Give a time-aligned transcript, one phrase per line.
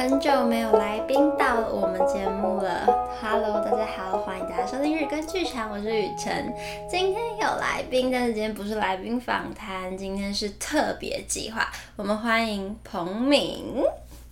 [0.00, 2.86] 很久没有来宾到我们节目了
[3.20, 6.50] ，Hello，大家好，欢迎大家收听日更剧场，我是雨辰。
[6.90, 13.74] 今天有来宾，但是今天不是来宾访谈，今天是特别计划，我们欢迎彭敏。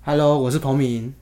[0.03, 1.15] Hello，我是彭敏。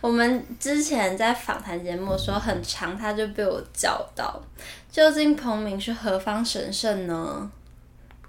[0.00, 4.40] 我们之前在访谈节目的时候很长，他就被我叫到，
[4.90, 7.50] 究竟彭明是何方神圣呢？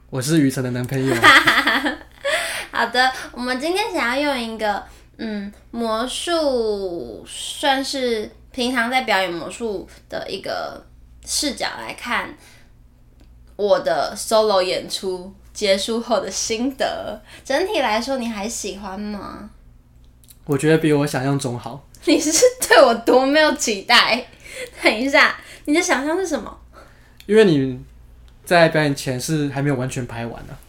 [0.09, 1.15] 我是雨辰的男朋友。
[2.71, 4.83] 好的，我们今天想要用一个
[5.17, 10.85] 嗯魔术，算是平常在表演魔术的一个
[11.25, 12.35] 视角来看
[13.55, 17.21] 我的 solo 演出结束后的心得。
[17.43, 19.49] 整体来说，你还喜欢吗？
[20.45, 21.87] 我觉得比我想象中好。
[22.05, 22.31] 你是
[22.67, 24.27] 对我多没有期待？
[24.83, 25.35] 等一下，
[25.65, 26.55] 你的想象是什么？
[27.25, 27.83] 因为你
[28.43, 30.59] 在表演前是还没有完全拍完呢、啊。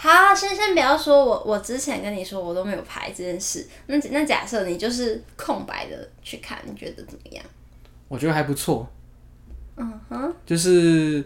[0.00, 3.66] 好，先先不要说我，我之前跟你说我都没有排这件事。
[3.86, 7.44] 那那假设你就是空白的去看，你觉得怎么样？
[8.06, 8.88] 我觉得还不错。
[9.76, 11.24] 嗯哼，就是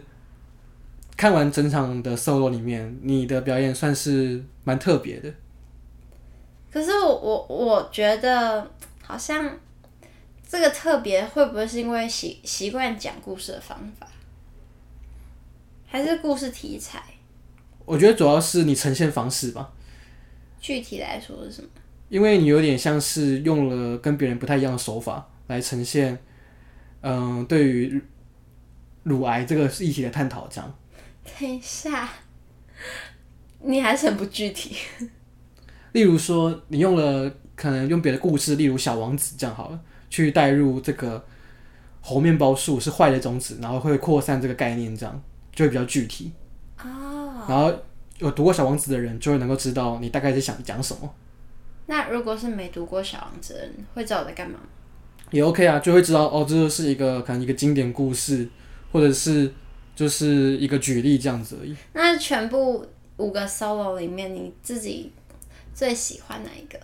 [1.15, 5.31] 看完整场的 solo 里面，你的表演算是蛮特别的。
[6.71, 8.67] 可是我我我觉得
[9.03, 9.55] 好像
[10.47, 14.07] 这个特别会不会是因为习习惯讲故事的方法，
[15.85, 17.03] 还是故事题材？
[17.85, 19.71] 我觉得主要是你呈现方式吧。
[20.59, 21.67] 具体来说是什么？
[22.09, 26.17] 因为你有点像是用了跟别人不太一样的手法来呈现，
[27.01, 28.01] 嗯、呃，对于
[29.03, 30.75] 乳癌这个议题的探讨，这样。
[31.39, 32.09] 等一下，
[33.61, 34.75] 你还是很不具体。
[35.91, 41.25] 例如说，你用了可能用别的故事，例如《小王子》这样好了，去带入这个
[42.01, 45.21] 猴面包树是坏的种子，然后会扩散这个概念，这样
[45.53, 46.31] 就会比较具体。
[47.47, 47.73] 然后
[48.19, 51.13] 有读过《小王子》的人就会能够知道你大概是想讲什么。
[51.85, 54.59] 那如果是没读过《小王子》的人，会知道我在干嘛？
[55.31, 58.47] 也 OK 啊，就会知道哦，这就是一个可能一个经典故事，
[58.91, 59.51] 或者是
[59.95, 61.75] 就是一个举例这样子而已。
[61.93, 62.85] 那全部
[63.17, 65.11] 五个 solo 里面，你自己
[65.73, 66.79] 最喜欢哪一个？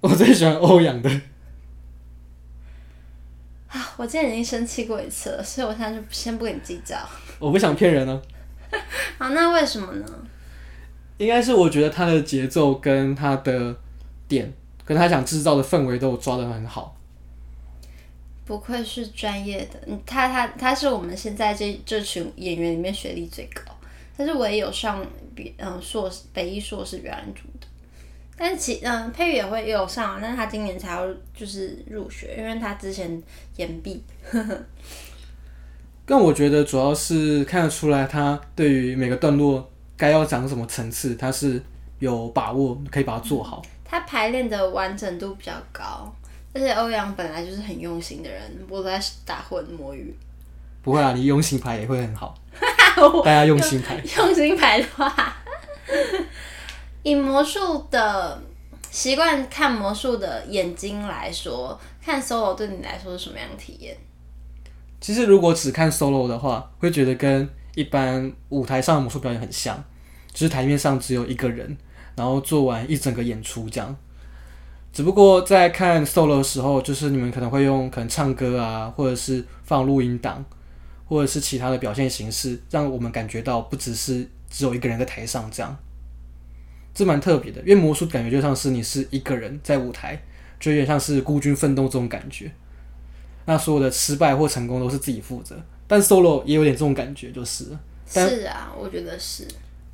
[0.00, 1.10] 我最喜欢欧阳的。
[3.68, 6.96] 啊，我今天已经生气过一次了，所以我现在就先不跟你计较。
[7.38, 8.20] 我不想骗人呢、
[8.70, 8.78] 啊。
[9.18, 10.06] 好，那为什么呢？
[11.18, 13.76] 应该是我觉得他的节奏跟他的
[14.26, 14.50] 点，
[14.84, 16.96] 跟他想制造的氛围都有抓得很好。
[18.46, 23.62] 不愧是专业的，他他他是我们现在这这群演员里面学历最高，
[24.16, 27.66] 但是我也有上比嗯硕士北艺硕士表演组的。
[28.36, 33.22] 但其嗯佩玉也会也有上，但是他今年才要就是入学，因为他之前
[33.56, 34.02] 延毕。
[36.10, 41.62] 但我觉得主要是看得出来，他对于每个段落该要讲什么层次，他是
[42.00, 43.62] 有把握可以把它做好。
[43.84, 46.12] 他排练的完整度比较高，
[46.52, 50.12] 而且欧阳本来就是很用心的人，我在打混摸鱼。
[50.82, 52.34] 不会啊，你用心排也会很好。
[53.24, 55.36] 大家用心排，用心排的话，
[57.04, 58.42] 以魔术的
[58.90, 63.96] 习惯看魔术的眼睛来说，看 solo 对你来说是什么样的体验？
[65.00, 69.82] 其实，如果只看 solo 的话，会觉得跟一般舞台上的魔术表演很像，
[70.32, 71.76] 就是台面上只有一个人，
[72.14, 73.96] 然后做完一整个演出这样。
[74.92, 80.44] 只不过在看 solo 的时候，就是你们可能会用可能唱歌啊，或者是放录音档，
[81.06, 85.74] 或者是其他的表现形式，让我们感觉到不只是只有一个人在台上这样。
[86.92, 90.20] 这蛮特别的，因为魔术感觉就像是你是一个人在舞台，
[90.58, 92.52] 就有点像是孤军奋斗这种感觉。
[93.44, 95.56] 那所有的失败或成功都是自己负责，
[95.86, 97.66] 但 solo 也有点这种感觉，就是。
[98.06, 99.46] 是啊，我觉得是。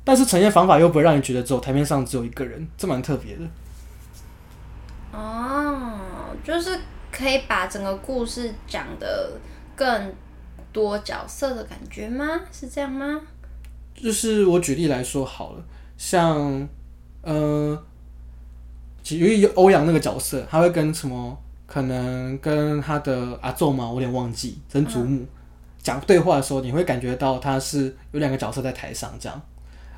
[0.03, 3.43] 但是呈现方法又不会让你觉得只有台面上只有一个人，这蛮特别的。
[5.11, 5.99] 哦，
[6.43, 6.79] 就是
[7.11, 9.31] 可以把整个故事讲的
[9.75, 10.13] 更
[10.73, 12.25] 多角色的感觉吗？
[12.51, 13.21] 是这样吗？
[13.93, 15.63] 就是我举例来说好了，
[15.97, 16.37] 像，
[17.23, 17.83] 嗯、呃，
[19.09, 21.37] 由于欧阳那个角色，他会跟什么？
[21.67, 25.25] 可能跟他的阿祖嘛，我有点忘记，曾祖母
[25.83, 29.39] 讲对话的时候，你会感觉到他是有两个角色在台上，这样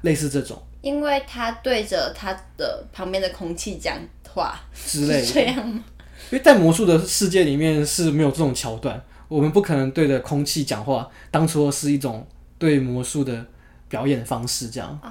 [0.02, 0.60] 类似这种。
[0.82, 3.96] 因为他对着他的旁边的空气讲
[4.28, 5.84] 话之类的，这样吗？
[6.32, 12.28] 因为在魔术的世界里面是没有这种桥段，我们不可能对着空气讲话，当初是一种
[12.58, 13.46] 对魔术的
[13.88, 15.00] 表演方式，这样。
[15.04, 15.10] 哦。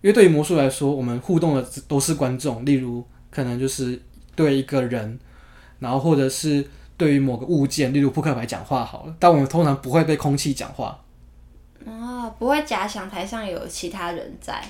[0.00, 4.00] 因为对于魔术来说，我们互动的都是观众，例如可能就是。
[4.40, 5.18] 对一个人，
[5.80, 6.66] 然后或者是
[6.96, 10.98] 对于某个物件，例如扑克牌讲话好了，但我们通常不会被空气讲话。
[11.84, 14.64] 哦，不会假想台上有其他人在。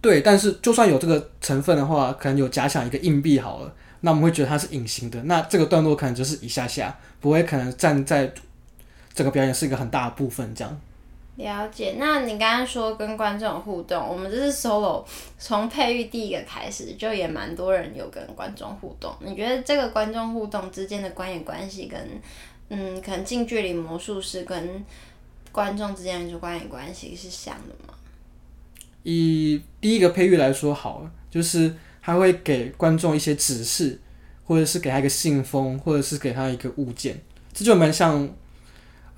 [0.00, 5.22] 对，但是就算有这个成分的话，可能有假想一个硬币好了，那我们会觉得它是隐形的。
[5.24, 8.32] 那这个段落可能就是一下下，不会可能站在
[9.12, 10.80] 这个表演是一个很大的部分这样。
[11.38, 11.94] 了解。
[11.98, 15.04] 那你刚刚说跟观众互动，我们这是 solo，
[15.38, 19.14] 从配乐第一个开始就也蛮多人有跟观众互动。
[19.20, 22.00] 你觉得这个观众互动之间的观演关系跟，
[22.70, 24.84] 嗯，可能近距离魔术师跟
[25.52, 27.94] 观众之间的观演关系是像的吗？
[29.04, 34.00] 以第一个配乐来说好了，就是他会给观众一些指示，
[34.44, 37.16] 或者是给他一个信封，或者是给他一个物件，
[37.54, 38.28] 这就蛮像。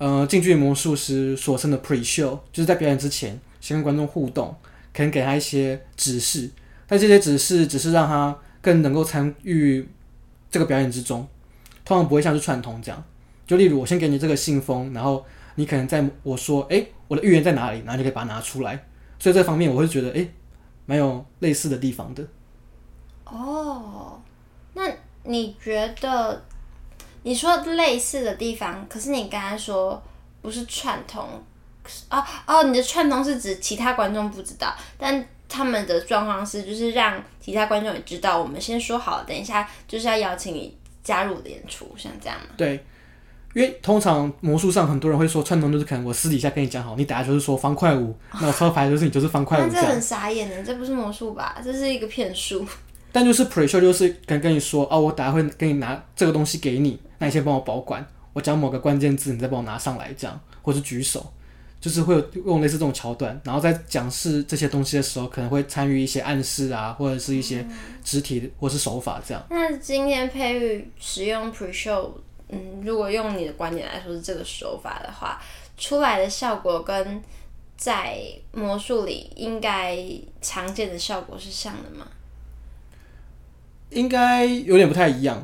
[0.01, 4.47] 呃，近距离魔术师所称的 pre-show，就是在表演之前先跟观众互动，
[4.91, 6.49] 可能给他一些指示，
[6.87, 9.87] 但这些指示只是让他更能够参与
[10.49, 11.27] 这个表演之中，
[11.85, 13.03] 通常不会像是串通这样。
[13.45, 18.83] 就例如我先给你这个信封，然后你可能在我说，哎，我的预言在哪里，然后就可以把它拿出来。
[19.19, 20.27] 所以这方面我会觉得，哎，
[20.87, 22.25] 蛮有类似的地方的。
[23.25, 24.19] 哦，
[24.73, 24.91] 那
[25.25, 26.43] 你觉得？
[27.23, 30.01] 你说类似的地方，可是你刚才说
[30.41, 31.23] 不是串通，
[32.09, 42.47] 哦哦，你的串通是指其他观众不知道，但他们的状况是就是让其他观众也知道，我们先说好，等一下就是要邀请你加入演出，像这样吗？
[42.57, 42.83] 对，
[43.53, 49.85] 因为通常魔术上很多人会说串通就是可能我私底下跟你讲好，你等下就是说方块五，那我抽牌就是你就是方块五这样。
[49.85, 51.61] 这很傻眼的，这不是魔术吧？
[51.63, 52.65] 这是一个骗术。
[53.11, 61.33] 但就是 pre-show 就是跟跟你说哦，我等下会给你拿这个东西给你，那你先帮我保管，我讲某个关键字，你再帮我拿上来，这样或是举手，
[61.79, 67.65] 就是会有用类似这种桥段，然后在讲示这些东西的时候，可能会参与一些暗示啊，或者是一些
[68.03, 69.43] 肢体或是手法这样。
[69.49, 72.11] 那今天佩玉使用 pre-show，
[72.49, 75.41] 嗯，如果用你的观点来说是这个手法的话，
[75.77, 77.21] 出来的效果跟
[77.75, 78.19] 在
[78.53, 79.97] 魔术里应该
[80.41, 82.07] 常见的效果是像的吗？
[83.91, 85.37] 应该有点不太一样，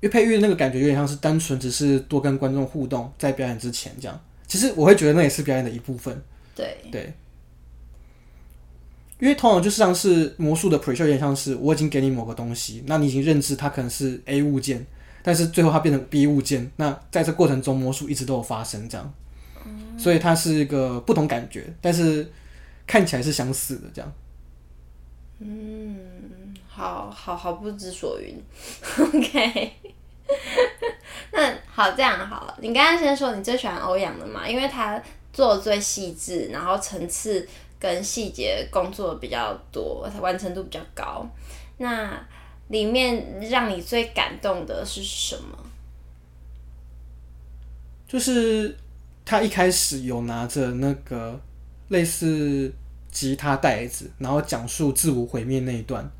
[0.00, 4.20] 因为配乐那个感觉有点像是单纯只是多跟观众互动，在表演之前这样。
[4.46, 6.22] 其实我会觉得那也是表演的一部分。
[6.54, 7.12] 对对，
[9.18, 14.84] 因为通常就像是魔术的 pre-show，有点像是我已经给你某个东西，那你已经认知它可能是 A 物件，
[15.22, 19.14] 但是最后它变成 B 物件，那在这过程中魔术一直都有发生这样，
[19.64, 22.30] 嗯、所以它是一个不同感觉，但是
[22.86, 24.12] 看起来是相似的这样。
[25.38, 26.11] 嗯。
[26.74, 28.42] 好好好，不知所云。
[28.98, 29.72] OK，
[31.32, 32.58] 那好，这样好了。
[32.62, 34.48] 你刚刚先说你最喜欢欧阳的嘛？
[34.48, 35.00] 因为他
[35.34, 37.46] 做的最细致，然后层次
[37.78, 41.26] 跟细节工作比较多，完成度比较高。
[41.76, 42.18] 那
[42.68, 45.58] 里面让你最感动的是什么？
[48.08, 48.74] 就是
[49.26, 51.38] 他一开始有拿着那个
[51.88, 52.72] 类似
[53.10, 56.10] 吉他带子，然后讲述自我毁灭那一段。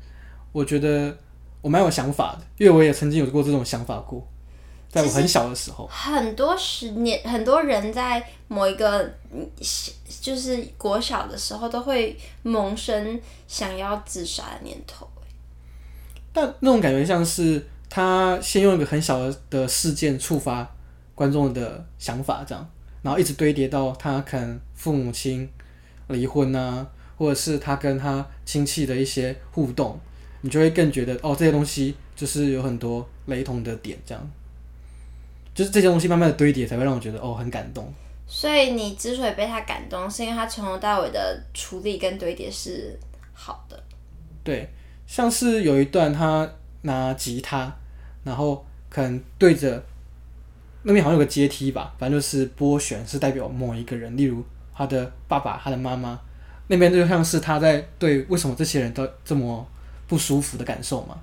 [0.53, 1.13] 我觉得
[1.61, 4.25] 我蛮有想法的，因为我也曾经有过这种想法过，
[4.87, 5.87] 在我很小的时候。
[5.87, 9.11] 很多十年，很多人在某一个
[10.21, 15.07] 就是国小的时候，都会萌生想要自杀的念头。
[16.31, 20.69] 但那种感觉像是他先用一个很小的事件触发
[21.15, 22.69] 观众的想法，这样，
[23.01, 25.49] 然后一直堆叠到他可能父母亲
[26.09, 29.99] 离婚啊，或者是他跟他亲戚的一些互动。
[30.45, 34.31] 你就会更觉得哦，这些东西就是有很多雷同的点，这样，
[35.55, 37.89] 就是这些东西慢慢的堆叠，才会让我觉得哦，很感动。
[38.27, 42.99] 所以你之所以被他感动，是因为他从头到尾的处理跟堆叠是
[43.31, 43.81] 好的。
[44.43, 44.69] 对，
[45.07, 46.49] 像是有一段他
[46.81, 47.73] 拿吉他，
[48.25, 49.81] 然后可能对着
[50.81, 54.43] 那边好像有个阶梯吧，反正就是拨弦是代表某一个人，例如
[54.75, 56.19] 他的爸爸、他的妈妈，
[56.67, 59.65] 那边就像是他在对为什么这些人都这么。
[60.07, 61.17] 不舒服的感受嘛，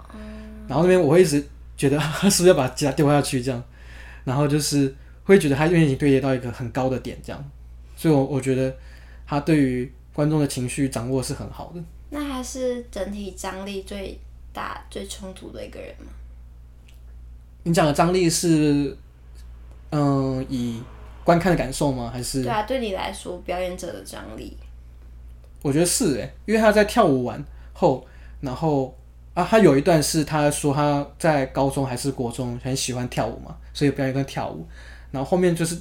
[0.66, 1.46] 然后那边我会一直
[1.76, 3.62] 觉得他 是不是要把吉他丢下去这样，
[4.24, 4.94] 然后就是
[5.24, 7.50] 会觉得他愿意堆叠到一个很高的点这样，
[7.96, 8.74] 所以我我觉得
[9.26, 11.82] 他对于观众的情绪掌握是很好的。
[12.10, 14.18] 那他是整体张力最
[14.52, 16.06] 大、最冲突的一个人吗？
[17.62, 18.96] 你讲的张力是，
[19.90, 20.82] 嗯，以
[21.22, 22.10] 观看的感受吗？
[22.12, 22.42] 还是？
[22.42, 24.56] 对啊，对你来说，表演者的张力，
[25.62, 28.04] 我觉得是诶，因为他在跳舞完后。
[28.40, 28.96] 然后
[29.34, 34.66] 啊，他有一段是他说他在高中还是国中很喜欢跳舞嘛，所以表演跟跳舞。
[35.10, 35.76] 然后后面就是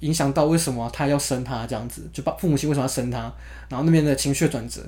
[0.00, 3.32] 影响到为什么他要生他这样子，就把父母亲为什么要生他，
[3.68, 4.82] 然后那边的情绪转折，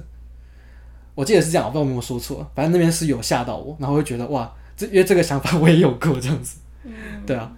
[1.14, 6.92] 我记得是这样，我不知道有没有说错，反正那边是有吓到我，然后会觉得哇，这因为这个想法我也有过这样子，嗯、
[7.26, 7.50] 对啊，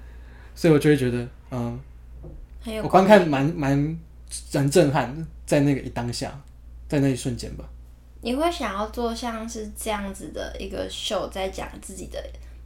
[0.54, 1.78] 所以我就会觉得嗯，
[2.82, 3.98] 我观看蛮蛮
[4.52, 6.40] 蛮震撼的，在那个一当下，
[6.88, 7.64] 在那一瞬间吧。
[8.24, 12.18] 你会想要做像是这样子的一个秀，在讲自己的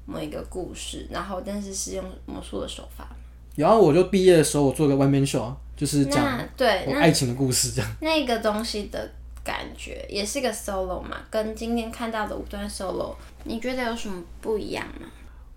[0.07, 3.09] 某一个故事，然后但是是用魔术的手法。
[3.57, 7.91] 然后我就毕业的时候，我做个 one man show，就是讲对我爱情的故事这样。
[8.01, 9.11] 那个东西的
[9.43, 15.09] 感觉也是个 solo 嘛，跟今天看到的五段 solo，你觉得有什么不一样吗？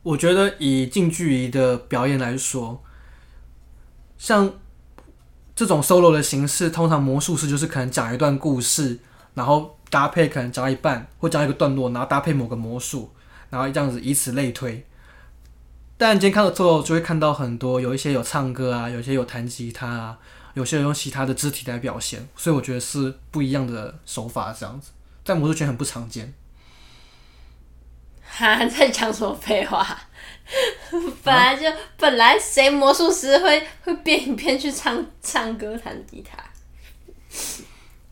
[0.02, 2.82] 我觉得以近距离的表演来说，
[4.18, 4.52] 像
[5.56, 8.98] 这种 solo 的形式，通常魔术师就是可能讲一段故事，
[9.36, 13.12] 然后搭配可能讲一半或讲一个段落，然后搭配某个魔术，
[13.52, 14.84] 然后这样子以此类推。
[15.98, 20.18] 但今天看到之后就会看到很多，有一些有唱歌啊，有些有弹吉他啊，
[20.56, 24.90] 有些人用其他的肢体来表现，所以我觉得是不一样的手法，这样子
[25.24, 26.34] 在魔术圈很不常见。
[28.24, 29.86] 哈，在讲什么废话？
[31.24, 31.66] 本来就、
[31.98, 36.38] 本来谁魔术师会会变一变去唱唱歌弹吉他？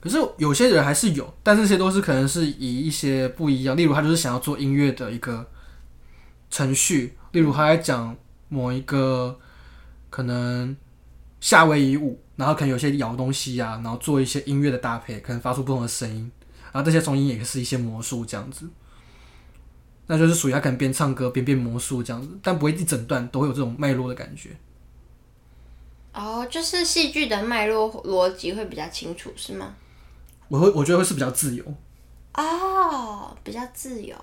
[0.02, 5.46] 可是有些人还是有，但这些都是可能是以一些不一样，例如他就是想要做音乐的一个
[6.50, 8.16] 程序，例如他在讲
[8.48, 9.38] 某一个
[10.10, 10.76] 可能
[11.42, 16.32] 夏威夷舞，然后可能有些摇东西啊，然后做一些音乐的搭配，可能发出不同的声音，
[16.72, 18.70] 然后这些声音也是一些魔术这样子。
[20.08, 24.50] 那就是属于他可能边唱歌边变魔术这样子，但不会一整段都会有这种脉络的感觉。
[26.14, 29.76] 哦，就是戏剧的脉络逻辑会比较清楚，是吗？
[30.50, 31.64] 我会我觉得会是比较自由。
[32.34, 34.16] 哦，比较自由。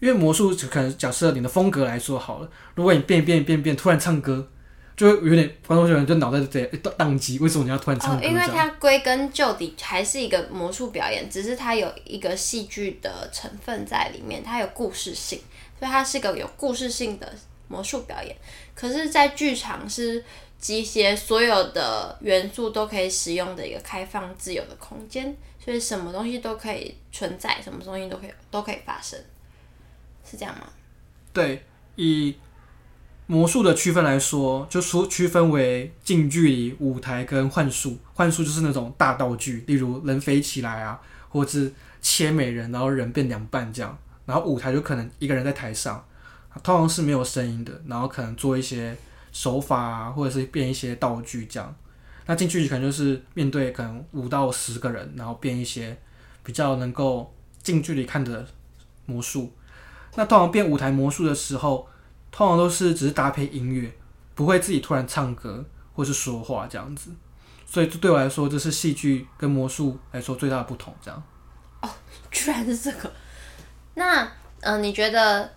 [0.00, 4.48] 因为魔术可能假设你的风格来说好了，如果你变变变变突然唱歌。
[4.96, 8.24] 就有点观众觉得就脑袋在宕机，为什么你要突然唱歌？
[8.24, 15.38] 哦，因为它归根究底还是一个魔术表演，只是它有一个戏剧的成分在里面，它有故事性，
[15.78, 17.30] 所以它是个有故事性的
[17.68, 18.34] 魔术表演。
[18.74, 20.24] 可是，在剧场是
[20.58, 29.18] 集结所有的元素都可以使用的一个开放自由的空间，就是什么东西都可以存在，什么东西都可以都可以发生，
[30.24, 30.68] 是这样吗？
[31.32, 31.64] 对，
[31.96, 32.36] 以。
[33.28, 37.98] 魔术的区分来说，就说区分为近距离舞台跟幻术。
[38.14, 43.98] 幻术就是那种大道具，例如人飞起来啊，或者是切美人，然后人变两半这样。
[44.26, 46.06] 然后舞台就可能一个人在台上，
[46.62, 48.96] 通常是没有声音的，然后可能做一些
[49.32, 51.74] 手法啊，或者是变一些道具这样。
[52.26, 55.96] 那近距离可能就是面对可能五到十个人，然后变一些
[56.42, 58.46] 比较能够近距离看的
[59.06, 59.52] 魔术。
[60.16, 61.88] 那通常变舞台魔术的时候，
[62.32, 63.92] 通常都是只是搭配音乐，
[64.34, 65.64] 不会自己突然唱歌
[65.94, 67.10] 或是说话这样子，
[67.64, 70.94] 所以对我来说，这是戏剧跟魔术来说最大的不同。
[71.00, 71.22] 这样
[71.82, 71.88] 哦，
[72.30, 73.12] 居然是这个。
[73.94, 74.30] 那
[74.60, 75.52] 嗯、你觉得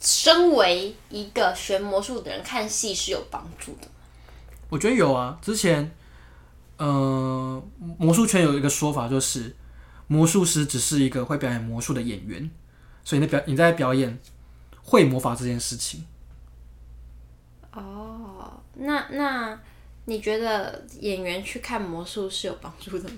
[0.00, 3.88] 身为一个学魔术的人看戏是有帮助的？
[4.68, 5.38] 我觉得有啊。
[5.42, 5.94] 之前
[6.76, 7.62] 嗯、呃，
[7.98, 9.54] 魔术圈有一个说法，就是
[10.06, 12.50] 魔术师只是一个会表演魔术的演员，
[13.04, 14.18] 所以你表你在表演。
[14.90, 16.02] 会魔法这件事情，
[17.74, 19.60] 哦，那那
[20.06, 23.16] 你觉得演员去看魔术是有帮助的吗？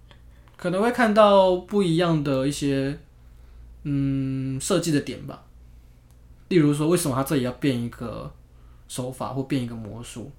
[0.56, 2.98] 可能会看到不一样的一些，
[3.82, 5.44] 嗯，设计的点吧。
[6.48, 8.32] 例如说，为什么他这里要变一个
[8.88, 10.32] 手法或变一个魔术？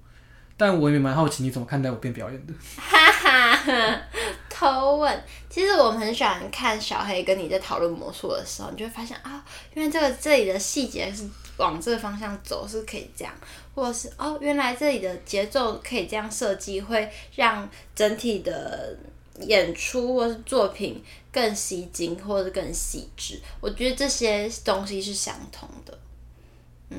[0.56, 2.54] 但我也蛮好奇你怎么看待我变表演的。
[2.76, 4.00] 哈哈，
[4.48, 5.24] 偷问。
[5.50, 9.44] 其实我很喜欢看小黑跟你在讨论魔术的时候，你就会发现啊，
[9.74, 13.34] 原来这个这里的细节是往这个方向走，是可以这样，
[13.74, 18.96] 或者是哦，原来这里的节奏可以这样设计，会让整体的
[19.40, 23.40] 演出或是作品更吸睛，或者更细致。
[23.60, 25.98] 我觉得这些东西是相同的。
[26.90, 26.98] 嗯，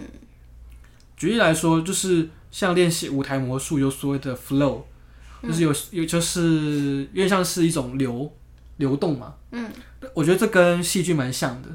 [1.16, 2.30] 举例来说，就是。
[2.56, 4.82] 像练习舞台魔术有所谓的 flow，
[5.44, 8.32] 就是有有就是有点像是一种流
[8.78, 9.36] 流动嘛。
[9.52, 9.70] 嗯，
[10.14, 11.68] 我觉得这跟戏剧蛮像的。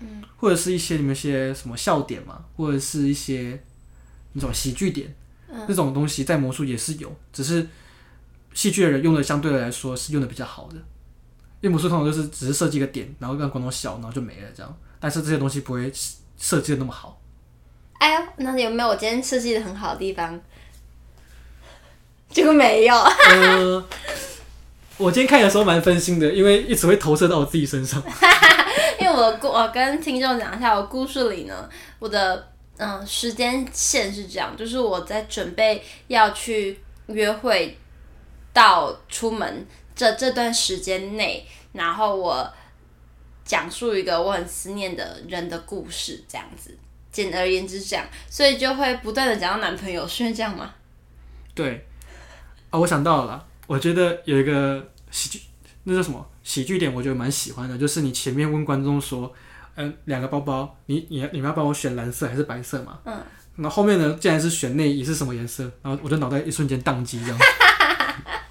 [0.00, 3.62] 嗯，或者是一些你们一些什么笑点嘛，或者是一些
[4.32, 5.14] 那种喜剧点，
[5.48, 7.64] 嗯，那种东西在魔术也是有，只是
[8.52, 10.74] 戏剧的人用的相对来说是用的比较好的。
[11.60, 14.78] 因为魔术通常就是只是设计一个点，然后让观众笑，然后就没了这样。
[14.98, 15.92] 但是这些东西不会
[16.36, 17.19] 设计的那么好。
[18.00, 20.40] 哎呦，那有没有我今天设计的很好的地方？
[22.32, 22.94] 结果没有。
[22.96, 23.88] 呃，
[24.96, 28.02] 我今天看的时候蛮分心的，因为一直会投射到我自己身上。
[28.98, 37.76] 因为我故，我跟听众讲一下，我故事里呢，我的嗯、呃、时间线是这样，就是我在准备要去约会
[38.54, 42.50] 到出门这这段时间内，然后我
[43.44, 46.78] 讲述一个我很思念的人的故事，这样子。
[47.12, 50.72] 简而言之，这样，所以就会不断的讲到男朋友，是这样吗？
[51.54, 51.86] 对，
[52.70, 55.40] 啊、哦，我想到了，我觉得有一个喜剧，
[55.84, 59.32] 那叫什么喜剧点，我觉得蛮喜欢的，就是你前面问观众说，
[59.74, 62.98] 嗯、呃，两个包包，你你你们要帮我选蓝色还是白色嘛？
[63.04, 63.20] 嗯。
[63.56, 65.64] 那后，面呢，竟然是选内衣是什么颜色？
[65.82, 67.38] 然后我的脑袋一瞬间宕机，这样。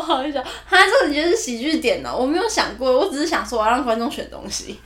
[0.00, 2.14] 好好笑，他这个你觉得是喜剧点呢？
[2.14, 4.78] 我没有想过，我只是想说我要让观众选东西。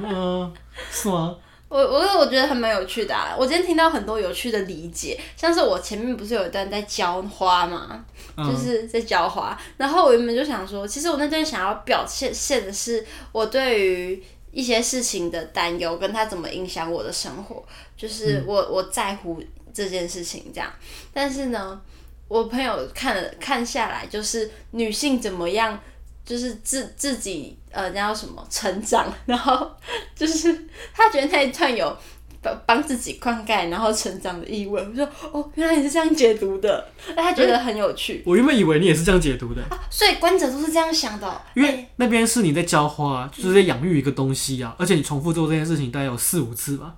[0.00, 0.52] 嗯，
[0.90, 1.36] 是吗？
[1.68, 3.34] 我我我觉得还蛮有趣的啊！
[3.36, 8.04] 我今天听到很多有趣的理解，像是我前面不是有一段在浇花嘛，
[8.36, 17.64] 嗯、就是在浇花，然后我原本就想说，其实我那段想要表现现的是我对于一些事情的担忧，跟他怎么影响我的生活，
[17.96, 19.42] 就是我、嗯、我在乎
[19.74, 20.72] 这件事情这样。
[21.12, 21.80] 但是呢，
[22.28, 25.78] 我朋友看了看下来，就是女性怎么样。
[26.26, 29.70] 就是自自己呃，叫什么成长，然后
[30.12, 31.96] 就是他觉得那一段有
[32.42, 34.84] 帮帮自己灌溉，然后成长的意味。
[34.84, 38.24] 我说哦，原来你是这样解读的，那 他觉得很有趣。
[38.26, 41.42] 我原本以为你也是这样解读的啊，所以观者都是这样想的。
[41.54, 46.96] 因为那边是你在浇花，就是在养育一个东西啊，而且你重复做这件事情大概有四五次吧，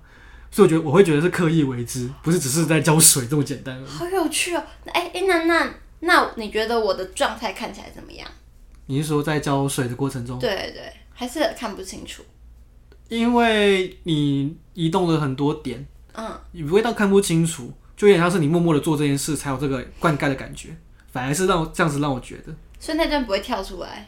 [0.51, 3.85] 所以我觉得我会觉得是刻意为之，不是只是在浇水这么简单。
[3.85, 4.63] 好有趣哦！
[4.87, 8.27] 哎哎，那那那你觉得我的状态看起来怎么样？
[8.87, 10.39] 你是说在浇水的过程中？
[10.39, 12.23] 对对，还是看不清楚。
[13.07, 20.69] 因为你移动了很多点，嗯，你不会到看不清楚，就有点像是你默默的做这件事才有这个灌溉的感觉，
[21.11, 22.55] 反而是让我这样子让我觉得。
[22.79, 24.07] 所以那段不会跳出来？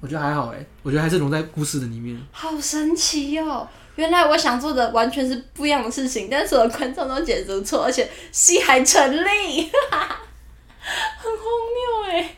[0.00, 2.20] 我觉得还好哎，我觉得还是融在故事的里面。
[2.32, 3.68] 好神奇哦！
[3.96, 11.42] 原来我想做的完全是不一样的事情，但是所有观众都解读错，而且戏还成立， 很荒
[11.74, 12.36] 谬哎。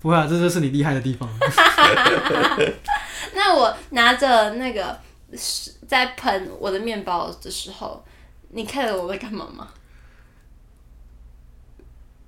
[0.00, 1.28] 不会啊，这就是你厉害的地方。
[3.34, 4.98] 那我拿着那个
[5.86, 8.04] 在喷我的面包的时候，
[8.50, 9.68] 你看着我在干嘛吗？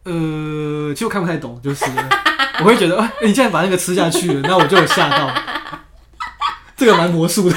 [0.05, 1.85] 呃，其实我看不太懂，就是
[2.61, 5.35] 我会觉得，哎、欸，你竟然把那个吃下去了，那我就有吓到。
[6.77, 7.57] 这个蛮魔术的，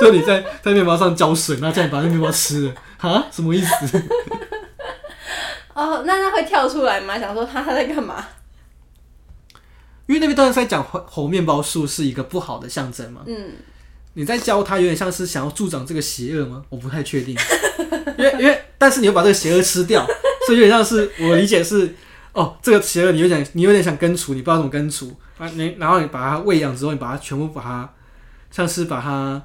[0.00, 3.26] 就你在在面包上浇水，然后竟然把那面包吃了，啊？
[3.30, 4.02] 什么意思？
[5.74, 7.18] 哦，那他会跳出来吗？
[7.18, 8.24] 想说他他在干嘛？
[10.06, 13.52] 因为那边当时在讲猴面包树是一个不好的象征嘛，嗯，
[14.12, 16.62] 你在教他有点像是想要助长这个邪恶吗？
[16.68, 17.34] 我不太确定，
[18.18, 20.06] 因为因为但是你又把这个邪恶吃掉，
[20.46, 21.94] 所以有点像是我理解是
[22.32, 27.90] 哦，这个邪恶你有点你有点想根除，你不知道怎么根除啊，你然后你把它喂养之后，你把它全部把它
[28.50, 29.42] 像是把它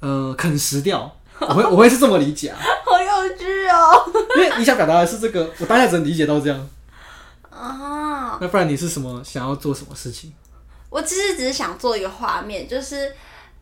[0.00, 6.68] 呃啃食掉，我会我会是这么理解啊， 好有趣哦，因为你想表达的是这个，我当下只能理解到这样。
[7.50, 10.32] 啊，那不然你是什么想要做什么事情？
[10.90, 13.12] 我其实只是想做一个画面，就是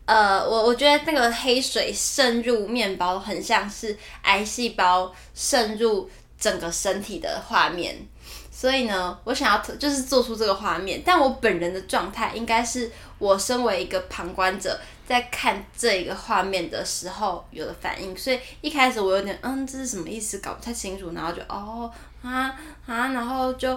[0.05, 7.95] 呃，我我觉得那个黑水渗入面包，很像是癌细胞渗入整个身体的画面，
[8.57, 11.01] 所以呢，我想要就是做出这个画面。
[11.05, 18.15] 但我本人的状态应该是我身为一个旁观者，在看这一个画面的时候有的反应。
[18.15, 20.37] 所以一开始我有点嗯，这是什么意思？
[20.37, 21.91] 搞不太清楚，然后就哦。
[22.23, 22.55] 啊
[22.87, 23.09] 啊！
[23.09, 23.69] 然后就，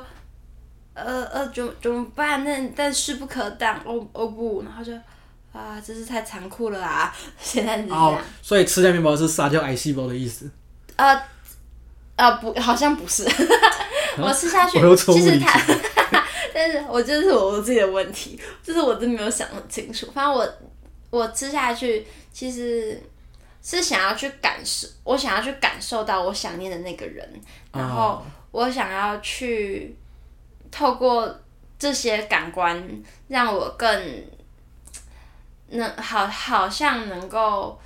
[0.94, 2.44] 呃呃，怎怎么办？
[2.44, 4.90] 那但势不可挡，哦哦不，然后就，
[5.52, 7.14] 啊，真是太残酷了啊！
[7.38, 8.02] 现在是这样。
[8.02, 10.50] 哦，所以吃下面包是杀掉癌细胞的意思？
[10.96, 11.22] 呃
[12.16, 13.28] 呃不，好像不是。
[14.26, 15.60] 我吃下去，其实它，
[16.54, 20.10] 但是我就是我自己的问题，就是我真没有想很清楚。
[20.12, 20.48] 反正我
[21.10, 23.00] 我吃下去，其实。
[23.60, 27.28] 是想要去感受，我想要去感受到我想念的那个人，
[27.70, 29.94] 然后我想要去
[30.70, 31.38] 透过
[31.78, 32.82] 这些感官，
[33.26, 34.24] 让我更
[35.70, 37.78] 能好，好像能够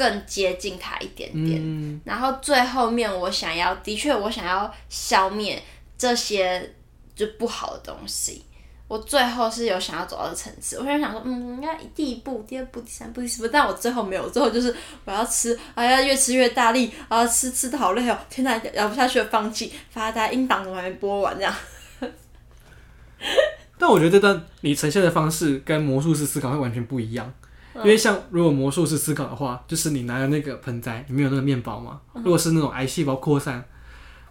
[0.00, 1.60] 更接近他一点点。
[1.62, 2.00] 嗯。
[2.06, 5.62] 然后最后面，我想要，的确，我想要消灭
[5.98, 6.74] 这些
[7.14, 8.42] 就不好的东西。
[8.88, 21.54] 我最后是有想要走到的层次，我就想说，嗯，应该第一步、第二步、第三步、第四步，但我最后没有，最后就是我要吃，哎呀，越吃越大力，啊，吃吃的好累哦，天呐，咬不下去了，放弃，发呆，音档怎么还没播完这样？
[23.78, 27.32] 但我觉得这段你呈现的方式跟魔术师思考会完全不一样，
[27.76, 33.64] 因为像如果魔术师思考的话，就是你拿了那个盆栽里面有那个面包嘛，如果是那种癌细胞扩散。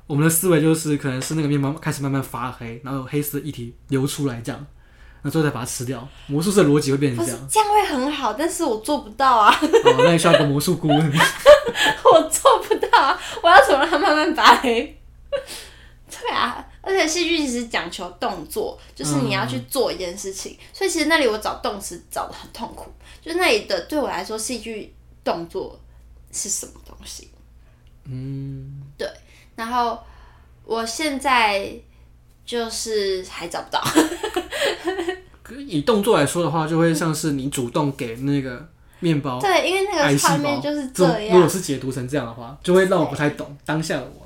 [0.08, 4.66] 我们的思维就是，可能是那个面包开始慢慢发黑，然后有黑色液体流出来，这样，
[5.22, 6.08] 那最后再把它吃掉。
[6.26, 9.56] 魔术师的逻辑会变成这样，这样会很好，但是我做不到啊。
[9.62, 10.98] 哦，那你需要个魔术顾问。
[12.12, 15.00] 我做不到啊，我要怎么让它慢慢发黑？
[16.10, 22.92] 对啊，而且戏剧其实讲求动作，就是你要去做一件事情，嗯、所以其实那里我找动词找的很痛苦。
[23.22, 24.92] 就是那里的对我来说，戏剧
[25.24, 25.80] 动作
[26.32, 27.30] 是什么东西？
[28.06, 29.08] 嗯，对。
[29.56, 30.00] 然后
[30.66, 31.72] 我现在
[32.44, 33.84] 就是还找不到。
[35.68, 38.68] 以动作来说的话，就会像是你主动给那个
[39.00, 41.36] 面包，对，因为那个画面就是这样。
[41.36, 44.19] 如果是解读成这样的话，就会让我不太懂当下的我。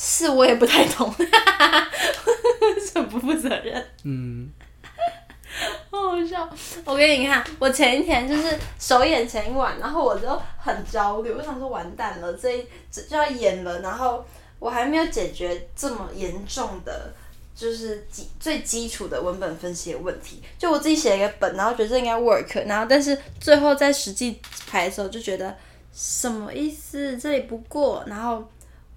[0.00, 1.12] 是我也不太懂，
[2.94, 3.84] 很不负责任。
[4.04, 4.48] 嗯，
[5.90, 6.48] 好好笑。
[6.84, 14.24] 我给你看，我前一天就是首演前一晚，然后我就很焦虑，我想说完蛋了，这这就要演了，然后
[14.60, 17.12] 我还没有解决这么严重的。
[17.56, 25.56] 就是基最基础的文本分析的问题，就我自己写了一个本，然后觉得这应该 work，然后但是最后在实际排的时候就觉得
[25.92, 27.18] 什么意思？
[27.18, 28.48] 这里不过，然后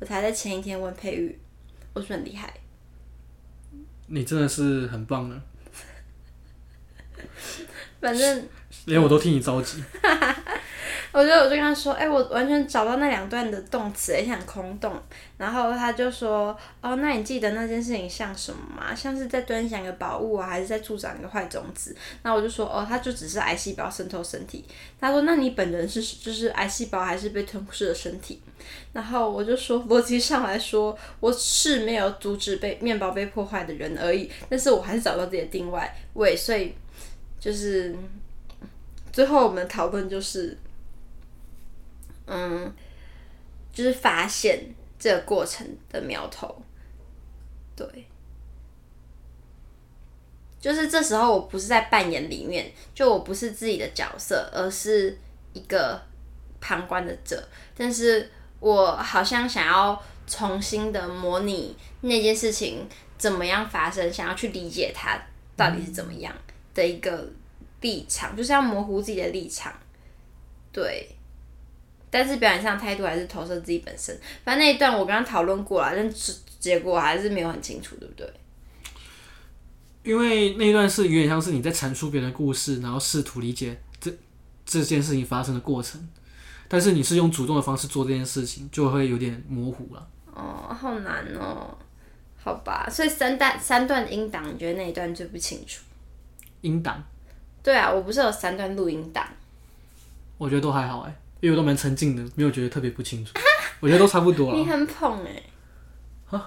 [0.02, 1.40] 我才在前一天问佩玉，
[1.94, 2.52] 我说很厉害，
[4.08, 5.40] 你真的是很棒呢，
[8.02, 8.50] 反正
[8.86, 9.84] 连我都替你着急。
[11.14, 14.94] 我就我就跟他说，哎、我完全找到那两段的动词，也很空洞。
[15.38, 18.96] 然后他就说，哦，那你记得那件事情像什么吗？
[18.96, 21.94] 像是在端详一个宝物啊，还是在助长一个坏种子？
[22.24, 24.64] 那我就说，哦，它就只是癌细胞渗透身体。
[25.02, 28.42] 他说，那你本人是就是癌细胞，还是被吞噬的身体？
[28.94, 34.32] 然后我就说，逻辑上来说，我是没有阻止被面包被破坏的人而已。
[34.48, 35.70] 但是我还是找到自己的定
[36.14, 36.74] 位，所以
[37.38, 37.94] 就是
[39.12, 40.58] 最后我们的讨论就是。
[42.28, 42.74] 嗯，
[43.74, 46.62] 就是发现这个过程的苗头，
[47.76, 47.86] 对，
[50.60, 55.18] 就是这时候我不是在扮演里面，就我不是自己的角色，而是
[55.54, 56.02] 一个
[56.62, 58.30] 旁观的者，但是
[58.60, 65.20] 我好像想要重新的模拟那件事情怎么样发生，想要去理解它
[65.58, 66.34] 到底是怎么样
[66.74, 67.28] 的一个
[67.82, 69.74] 立场，就是要模糊自己的立场，
[70.72, 71.10] 对。
[72.12, 78.32] 但是表演上态度还是投射自己本身，反正那一段我刚刚讨论过了，但是结果还是没有很清楚，对不对？
[80.04, 84.12] 因为那一段是有点像是你在阐述别人的故事，然后试图理解这
[84.66, 86.06] 这件事情发生的过程，
[86.68, 90.08] 但是你是用主动的方式做这件事情，就会有点模糊了。
[90.34, 91.78] 哦，好难哦，
[92.44, 95.84] 好吧，所以三段三段音档，你觉得那一段最不清楚？
[96.62, 97.04] 音档？
[97.62, 99.24] 对啊，我不是有三段录音档，
[100.38, 101.16] 我觉得都还好哎。
[101.42, 103.34] 因为我都蛮沉静的，没有觉得特别不清楚。
[103.80, 104.58] 我觉得都差不多了。
[104.58, 105.44] 你很捧哎、
[106.30, 106.40] 欸，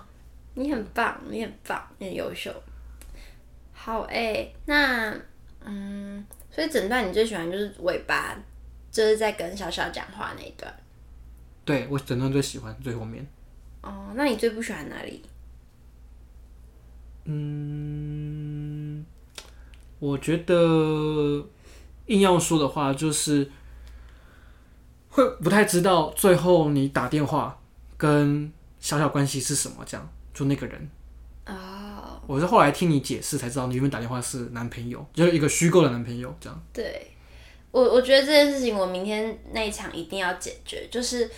[0.54, 2.54] 你很棒，你很棒，你很优秀。
[3.72, 5.12] 好哎、欸，那
[5.64, 8.36] 嗯，所以整段你最喜欢就是尾巴，
[8.92, 10.72] 就是在跟小小讲话那一段。
[11.64, 13.26] 对，我整段最喜欢最后面。
[13.82, 15.20] 哦，那你最不喜欢哪里？
[17.24, 19.04] 嗯，
[19.98, 21.44] 我觉得
[22.06, 23.50] 硬要说的话就是。
[25.14, 27.56] 会不太知道最后你打电话
[27.96, 29.76] 跟小小关系是什么？
[29.86, 30.90] 这样就那个人
[31.46, 36.62] 哦，我是后来听你解释才知道，你原本打电话是男朋友，就是一个虚构的男朋友这样。
[36.72, 37.12] 对，
[37.70, 40.88] 我我觉得这件事情我明天那一场一定要解决。
[40.90, 41.30] 就是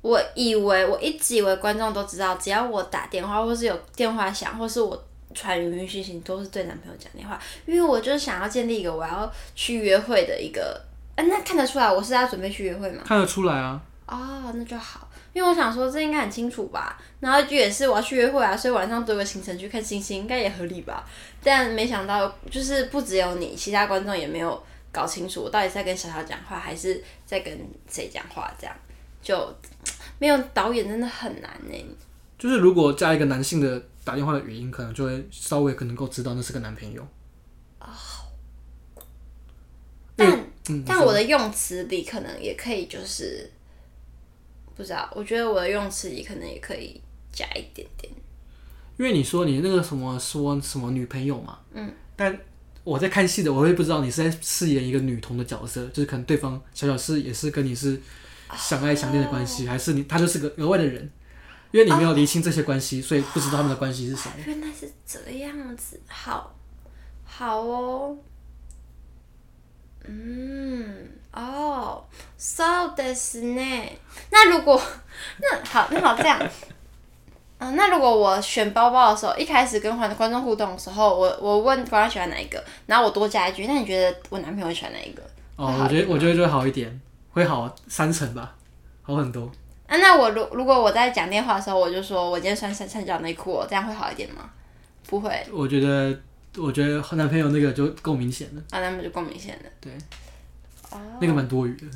[0.00, 5.00] 我以为我一直以为观众都知道，只要我打电话或是有电话响，或是我
[5.32, 10.82] 传语音讯息，都是对男朋友讲电话，因为我就是想要建立一个我要去约会的一个。
[11.22, 13.02] 那看得出来我是要准备去约会吗？
[13.04, 13.80] 看得出来啊。
[14.06, 17.00] 哦，那就好，因为我想说这应该很清楚吧。
[17.20, 21.08] 然后就也是我要去约会啊，所以晚上多个行程去看星星，应该也合理吧。
[21.42, 27.58] 但没想到，就是不只有你，其他观众也没有搞清楚我到底在跟小小讲话，还是在跟
[27.88, 28.52] 谁讲话。
[28.58, 28.76] 这样
[29.22, 29.54] 就
[30.18, 31.96] 没有导演真的很难呢。
[32.38, 37.02] 就是如果加一个男性的打电话的语音，可能就会稍微可能够知道那是个男朋友。
[37.78, 37.86] 哦。
[40.14, 40.51] 但。
[40.68, 43.50] 嗯、但我的用词里可能也可以，就是
[44.74, 45.10] 不知道。
[45.14, 47.00] 我觉得我的用词里可能也可以
[47.32, 48.12] 加一点点。
[48.98, 52.38] 因为你说你那个什么说什么女朋友嘛，嗯，但
[52.84, 58.00] 我在看戏的，我会不知道你是在饰演一个女童的角色，就是可能对方小小是也是跟你是
[58.56, 61.10] 相爱相恋的关系，哦，还是你他就是个额外的人？
[61.72, 64.34] 因为你没有厘清这些关系，哦，所以不知道他们的关系是什么。
[64.46, 66.54] 原来是这样子，好，
[67.24, 68.16] 好哦。
[70.09, 72.01] 嗯，哦，
[72.37, 72.63] so
[72.95, 73.89] ですね。
[74.31, 74.81] 那如果
[75.41, 76.39] 那好，那好这样。
[77.59, 85.21] 嗯、呃，那如果我选包包的时候，一开始跟观观众互动的时候，我我问观众喜欢哪一个，然后我多加一句，那你觉得我男朋友喜欢哪一个？
[85.57, 87.01] 哦，我觉得我觉得就会好一点，
[87.31, 88.55] 会好三成吧，
[89.01, 89.51] 好很多。
[89.87, 94.49] 啊，那我如如果我在讲电话的时候，我就说我今天穿三三角内裤，这样会好一点吗？
[95.09, 95.45] 不会。
[95.51, 96.17] 我觉得。
[96.56, 99.70] 我觉得和男朋友那个就够明显了，啊，那么就够明显了。
[99.80, 99.92] 对，
[100.90, 101.86] 哦，那个蛮多余的，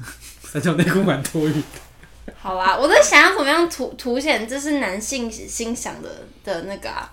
[0.43, 2.33] 三角内裤蛮多余的。
[2.37, 7.13] 好啊，我在想要怎么样凸凸显这是男性心想的的那个啊。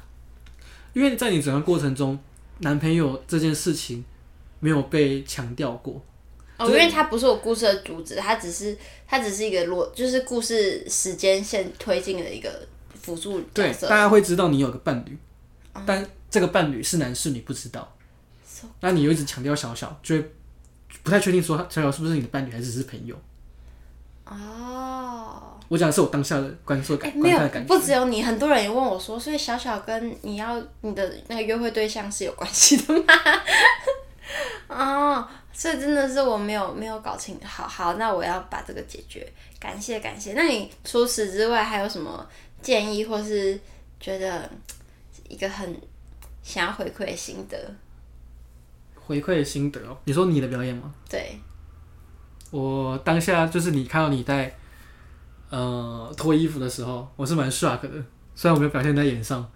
[0.94, 2.18] 因为在你整个过程中，
[2.60, 4.04] 男朋友这件事情
[4.60, 6.02] 没有被强调过。
[6.58, 8.78] 哦，因为他不是我故事的主旨，他只是
[9.08, 13.88] 他只是一个逻，就是故事时间线推进的一个辅助角色。
[13.88, 15.20] 对，大家会知道你有个伴侣，嗯、
[15.86, 17.96] 但这个伴侣是男是女不知道。
[18.80, 20.32] 那你又一直强调小小，就会
[21.04, 23.16] 不太确定说小小是不是你的伴侣，还是只是朋友。
[24.26, 25.40] 哦。
[25.70, 27.64] 我讲的是我当下的观受感，欸、没有感觉。
[27.64, 33.14] 不只有你，很多人也问我说，所以小小跟你要你的那个约会对象是有关系的吗？
[34.68, 37.40] 哦，所以真的是我没有没有搞清。
[37.44, 39.28] 好好，那我要把这个解决。
[39.60, 40.34] 感谢感谢。
[40.34, 42.24] 那你除此之外还有什么
[42.62, 43.60] 建议，或是
[44.00, 44.48] 觉得
[45.34, 45.82] 一个很
[46.42, 47.58] 想要回馈的心得？
[48.96, 50.94] 回馈的心得哦，你说你的表演吗？
[51.10, 51.40] 对。
[52.52, 54.56] 我当下就是你看到你在。
[55.50, 57.90] 呃，脱衣服的时候，我是蛮 shock 的。
[58.34, 59.48] 虽然我没有表现在脸上，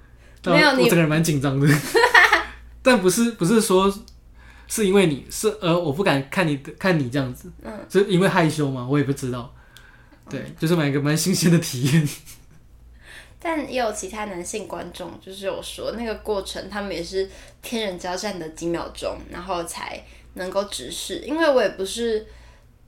[0.44, 1.68] 但我整个人蛮紧张的。
[2.84, 3.92] 但不是不是说
[4.68, 8.88] 是因为你是呃，我不敢看你看你这样子，嗯，是因为害羞吗？
[8.88, 9.52] 我也不知道。
[10.30, 12.08] 对，嗯、就是蛮一个蛮新鲜的体验。
[13.40, 17.30] 但也有其他男性观众，就是有说那个过程，他们也是
[17.62, 21.20] 天人交战的几秒钟，然后才能够直视。
[21.20, 22.26] 因为我也不是。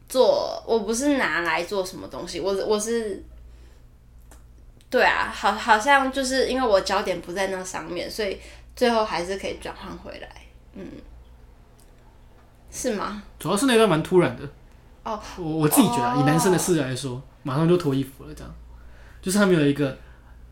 [0.09, 3.23] 做我不是拿来做什么东西，我我是，
[4.89, 8.39] 对啊，好好像就是因为我焦点不在那上面，所以
[8.75, 10.27] 最后还是可以转换回来，
[10.73, 10.83] 嗯，
[12.71, 13.21] 是吗？
[13.38, 14.43] 主要是那段蛮突然的，
[15.03, 18.51] 哦，我我自己觉得，以男生的视角来说，哦，马上就脱衣服了，这样，
[19.21, 19.95] 就是他没有一个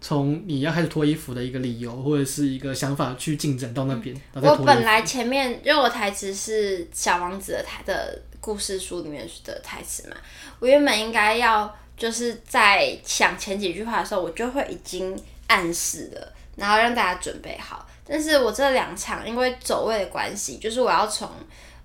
[0.07, 4.15] 从你要开始脱衣服的一个理由或者是一个想法去进展到那边。
[4.33, 8.21] 嗯，我本来前面因为我台词是小王子的台的。
[8.39, 10.15] 故事书里面的台词嘛，
[10.59, 17.85] 我原本应该要就是在想前几句话的时候，我就会已经暗示了，然后让大家准备好。
[18.07, 21.29] 但是我这两场因为走位的关系，就是我要从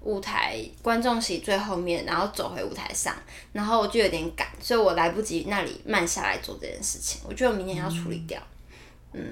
[0.04, 3.14] 舞台观众席最后面，然后走回舞台上，
[3.52, 7.20] 然后我就有点赶，所以我来不及那里慢下来做这件事情。
[7.26, 8.40] 我觉得我明天要处理掉，
[9.12, 9.22] 嗯。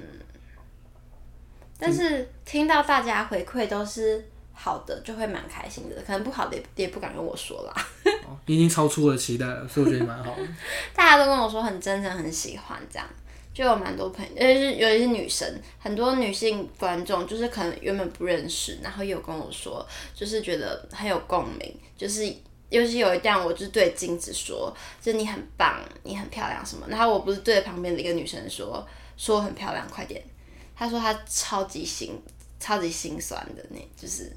[1.78, 4.26] 但是听到大家回馈都是。
[4.62, 7.86] 好的就会蛮开心的，可能不好的也也不敢跟我说啦。
[8.44, 10.46] 已经超出了期待了，所以我觉得蛮好的。
[10.94, 13.08] 大家都跟我说很真诚，很喜欢这样，
[13.60, 15.46] 就有蛮多朋友，尤其是尤其是女生，
[15.78, 22.24] 很多女性观众，就是可能原本不认识，然后有跟我说，就是觉得很有共鸣，就是
[22.70, 30.24] 尤其有一段，我就是对镜子说，就你很棒，你很漂亮什么，然后我不是对旁边的一个女生说，说很漂亮，快点，
[30.74, 32.18] 她说她超级心，
[32.58, 34.34] 超级心酸的那，就是。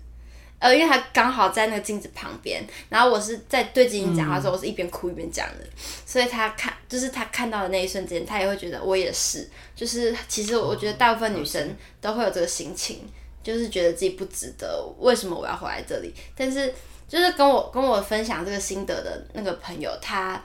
[0.63, 5.67] 呃，因为他刚好在那个镜子旁边，然后我是在对镜子讲话的时候，我是一边哭一边讲的，
[6.05, 9.45] 所以他看，就是他看到的那一瞬间，他也会觉得我也是，
[9.75, 13.01] 就是其实我觉得大部分女生都会有这个心情，
[13.43, 16.13] 就是觉得自己不值得，为什么我要活在这里？
[16.33, 16.73] 但是
[17.09, 20.41] 就是跟我跟我分享这个心得的那个朋友，他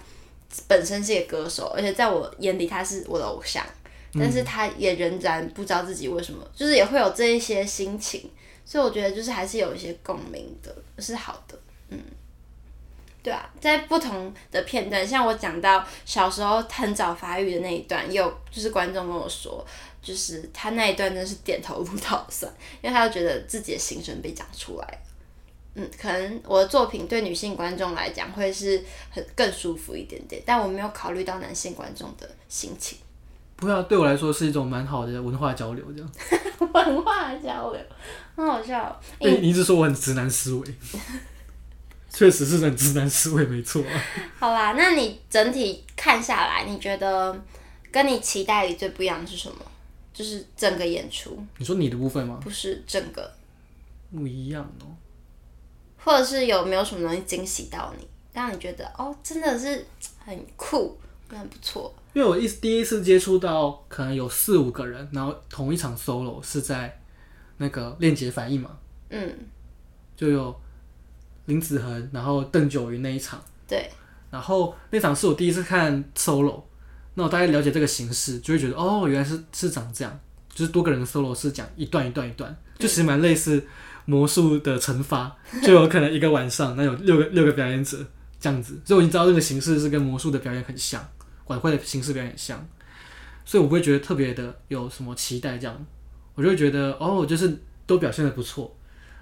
[0.66, 3.64] 本身是一个歌手，而且在我眼里他是我的偶像，
[4.14, 8.28] 但是他也仍然不知道自己为什么，就是也会有这一些心情。
[8.68, 11.98] 所以我觉得就是还是有一些共鸣的，是好的，嗯，
[13.22, 19.66] 对啊，在不同的片段，像我讲到小时候很早发育的那一段，也有就是观众跟我说，
[20.02, 22.52] 就是他那一段真是点头如捣蒜，
[22.83, 24.98] 因为他就觉得自己的心声被讲出来了，
[25.76, 32.98] 嗯，可能我的作品对女性观众来讲会是很更舒服一点点，但我没有考虑到男性观众的心情。
[33.59, 36.11] 不会啊，对我来说是一种蛮好的文化交流，这样。
[36.73, 37.81] 文化交流，
[38.37, 39.01] 很好笑。
[39.21, 40.75] 你你一直说我很直男思维，
[42.09, 44.05] 确实是很直男思维，没错啊。
[44.38, 47.37] 好啦，那你整体看下来，你觉得
[47.90, 49.57] 跟你期待里最不一样的是什么？
[50.14, 51.37] 就是整个演出。
[51.59, 52.38] 你说你的部分吗？
[52.40, 53.29] 不是整个。
[54.12, 54.87] 不一样哦。
[55.99, 59.85] 或者是有没有什么东西惊喜到你，让你觉得哦，真的是
[60.25, 60.97] 很酷，
[61.29, 61.92] 很不错。
[62.14, 67.01] 因为我一第一次接触到可能有四五个人，然后同一场 solo 是在
[67.59, 68.71] 那个链接反应嘛，
[69.11, 69.33] 嗯，
[70.16, 70.61] 就有
[71.47, 73.90] 林子恒，然后邓九云那一场，对，
[74.31, 76.62] 然后那场是我第一次看 solo，
[77.14, 80.21] 那我大概了解这个形式，就会觉得哦，原来是是长这样，
[80.53, 83.64] 就是多个人的 solo 是讲一段一段一段，就其实蛮类似
[84.07, 87.99] 魔术的惩罚， 就有可能一个晚上那有六个六个表演者
[88.40, 91.07] 这样子，所以我已经知道这个形式是跟魔术的表演很像。
[91.48, 92.66] 晚会的形式表演像，
[93.44, 95.87] 所以我不会觉得特别的有什么期待，这样，
[96.34, 98.74] 我就会觉得哦，就是都表现的不错，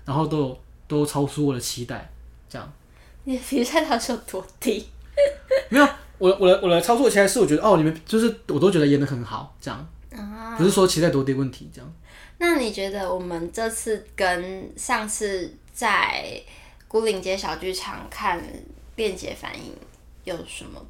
[0.05, 2.11] 然后都有都超出我的期待，
[2.49, 2.73] 这样。
[3.25, 4.87] 你的比赛要求多低？
[5.71, 11.95] 没有，我我的我的超出的期待是我觉得哦，你们就是我都觉得演的很好，这样，啊不是说期待多低问题，这样。
[12.39, 16.41] 那你觉得我们这次跟上次在
[16.87, 18.43] 孤岭街小剧场看
[18.95, 19.73] 便捷反应
[20.25, 20.85] 有什么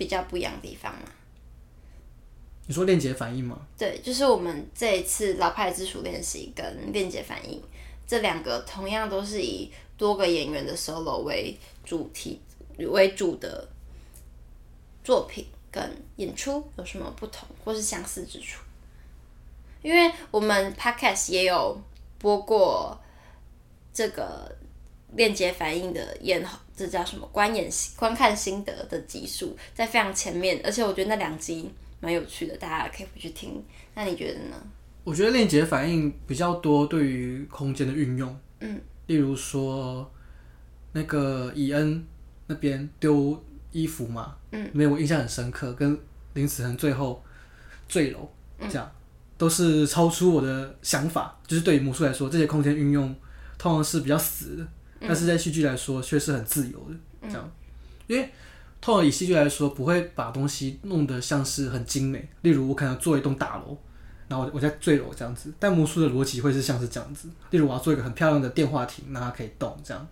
[0.00, 1.02] 比较不一样的地方嘛？
[2.66, 3.60] 你说链接反应吗？
[3.76, 7.62] 对，就是我们这一次老派自主练习跟链接反应
[8.06, 12.40] 这两个，同样都是以多个演员的 solo 为主题
[12.78, 13.68] 为主的
[15.04, 18.62] 作品，跟演出有什么不同或是相似之处？
[19.82, 21.78] 因为我们 podcast 也有
[22.18, 22.98] 播过
[23.92, 24.50] 这个
[25.16, 26.44] 链接反应的演，
[26.76, 31.70] 这叫什么观演观看心得的集数，在非常前面，而且我觉得那两集
[32.00, 33.62] 蛮有趣的，大家可以回去听。
[33.94, 34.56] 那你觉得呢？
[35.04, 40.10] 我觉得链接反应比较多，对于空间的运用，嗯，例如说
[40.92, 42.06] 那个以恩
[42.46, 43.42] 那边丢
[43.72, 45.98] 衣服嘛，嗯，没有，我印象很深刻，跟
[46.34, 47.22] 林子恒最后
[47.88, 48.30] 坠楼
[48.68, 48.86] 这样。
[48.86, 48.96] 嗯
[49.40, 53.08] 都是超出我的想法，就是对于魔术来说，这些空间运用
[53.56, 54.68] 通常是比较死
[55.00, 56.96] 但是在戏剧来说却是很自由的，
[57.28, 57.42] 这样。
[57.44, 57.52] 嗯、
[58.06, 58.28] 因为
[58.80, 63.76] 通常以戏剧来说，不会把东西弄得像是很精美，例如我可能做一栋大楼，
[64.28, 70.08] 然后我在坠楼这样子，但魔术的逻辑会是像是这样子，例如我要做一个很漂亮的电话亭，让它可以动这样。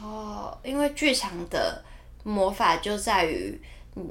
[0.00, 1.82] 哦，因为剧场的
[2.22, 3.60] 魔法就在于
[3.94, 4.02] 你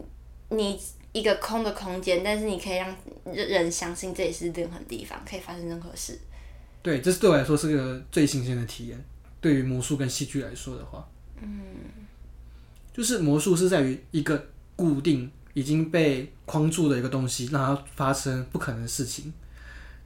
[0.49, 0.79] 你。
[1.13, 6.19] 一个空的空间，但是你可以让人相信这里是任何地方，可以发生任何事。
[6.81, 9.05] 对，这是对我来说是个最新鲜的体验。
[9.43, 11.05] 对于魔术跟戏剧来说的话，
[11.41, 11.49] 嗯，
[12.93, 19.33] 就是魔术是在于一个固定已经被框住的一个东西，让它发生不可能的事情。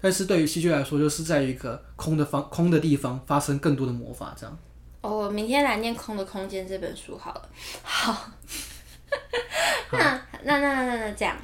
[0.02, 4.58] 但是对于戏剧来说，就是在一个空的方空的地方发生更多的魔法，这样。
[5.02, 7.50] 哦，我明天来念《空的空间》这本书好了。
[7.84, 8.32] 好。
[9.92, 11.38] 那那那那那那这样，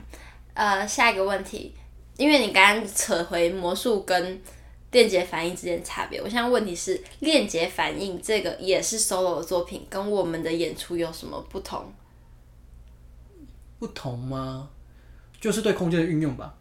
[0.53, 1.73] 呃，下一个问题，
[2.17, 4.41] 因为你刚刚扯回魔术跟
[4.93, 11.91] 链接反应之间的差别，我现在问题是链接反应这个也是 solo 的作品，跟我们的演出有什么不同？
[13.79, 14.69] 不同吗？
[15.41, 16.55] 就是对空间的运用吧。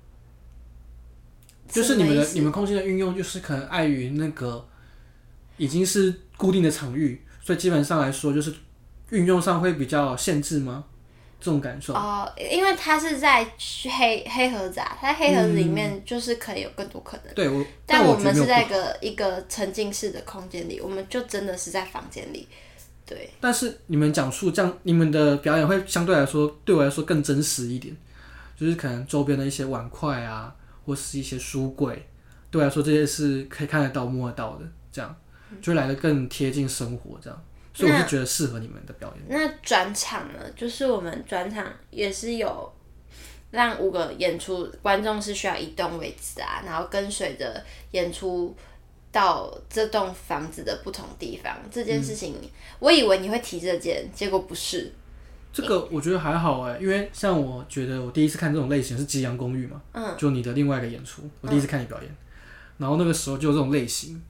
[1.69, 4.67] 就是你们的你们空间的运用，就是可能碍于那个
[5.57, 8.53] 已经是固定的场域，所以基本上来说，就是
[9.11, 10.85] 运用上会比较限制吗？
[11.43, 13.45] 这种感受哦，因为它是在
[13.99, 17.35] 黑黑盒子啊，它黑盒子里面就是可以有更多可能。
[17.35, 22.47] 对，我但我们是在一个一个沉浸式的空间里，我们就真的是在房间里。
[23.05, 23.29] 对。
[23.41, 27.93] 但是你们讲述这样，你们的表演会相对来说对我来说更真实一点，
[28.57, 30.55] 就是可能周边的一些碗筷啊，
[30.87, 32.07] 或是一些书柜，
[32.53, 35.17] 对我来说这些是可以看得到、摸得到的，这样
[35.61, 37.43] 就来的更贴近生活，这样。
[37.75, 39.25] 所以我就觉得适合你们的表演。
[39.29, 40.39] 那转场呢？
[40.55, 42.73] 就是我们转场也是有
[43.51, 48.55] 让五个演出观众是需要移动位置啊，然后跟随着演出
[49.11, 51.57] 到这栋房子的不同地方。
[51.71, 54.93] 这件事情，嗯、我以为你会提这件，结果不是。
[55.53, 62.17] 这个我觉得还好哎，因为像我觉得我第一次看这种类型是《吉阳公寓》嘛，嗯，就你的另外一个演出，我第一次看你表演，嗯、
[62.79, 64.23] 然后那个时候就有这种类型。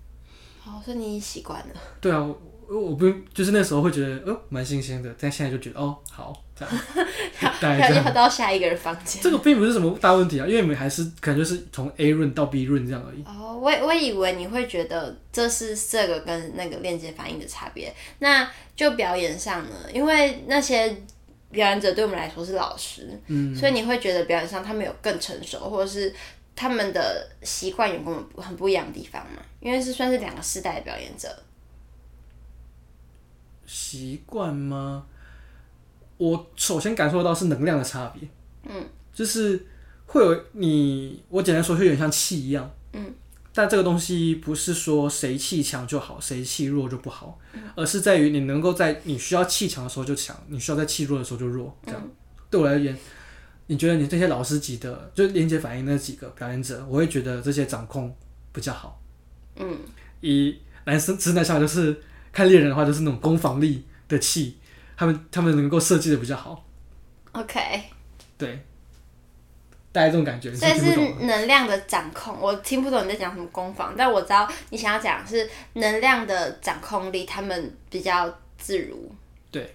[0.65, 1.75] 哦，所以你已经习惯了。
[2.01, 2.29] 对啊。
[2.69, 6.75] 我不就是那时候会觉得哦蛮新鲜的，但现在就觉得哦好这样，
[7.61, 9.23] 大概要到下一个人房间。
[9.23, 13.23] 这个并不是什么大问题啊，因为你们还是可能就是从 A run 到 B run 这样而已。
[13.25, 17.93] 哦，我我以为你会觉得这是这个跟那个链接反应的差别。
[18.21, 20.97] 那就表演上呢，因为那些
[21.51, 26.15] 表演者对我们来说是老师，嗯，所以你会觉得表演上他们有更成熟，或者是
[26.57, 29.43] 他们的习惯有跟我们很不一样的地方嘛？
[29.61, 31.29] 因为是算是两个世代的表演者。
[33.73, 35.07] 习惯吗？
[36.19, 38.29] 我首先感受到是能量的差别，
[38.65, 39.67] 嗯，就是
[40.05, 43.13] 会有你，我简单说，就有点像气一样，嗯，
[43.55, 52.01] 但这个东西不是说谁气强就好，谁气弱就不好，嗯，而是在于你能够在你需要气强的时候就强，你需要在气弱的时候就弱，这样。
[52.05, 52.11] 嗯，
[52.51, 52.97] 对我而言，
[53.69, 58.15] 你觉得你这些老师级的，就连接反应那几个表演者，我会觉得这些掌控
[58.53, 59.03] 比较好，
[59.57, 59.79] 嗯，
[60.21, 62.01] 以男生直男上来就是。
[62.33, 64.57] 看猎人的话，就是那种攻防力的气，
[64.97, 66.65] 他们他们能够设计的比较好。
[67.33, 67.83] OK，
[68.39, 68.65] 对，
[69.93, 70.55] 大概这种感觉。
[70.55, 79.15] 所以是能量的掌控，我听不懂你在讲什么攻防，但我知道你想要讲是能量的掌控力，他们比较自如。
[79.51, 79.75] 对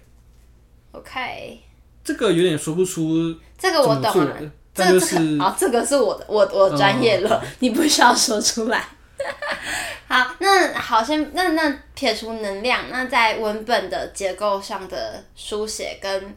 [0.92, 1.60] ，OK，
[2.02, 3.36] 这个有点说不出。
[3.56, 4.36] 这个我懂了，
[4.74, 5.00] 这个
[5.38, 8.84] 好，这个是我的，我我专业了，哦、你不需要说出来。
[10.08, 16.34] 好，那好先，那那撇除能量，那在文本的结构上的书写跟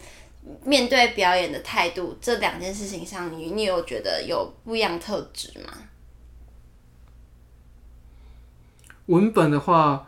[0.66, 5.72] 面对表演的态度这两件事情上，你你有觉得有不一样特质吗？
[9.06, 10.06] 文本的话，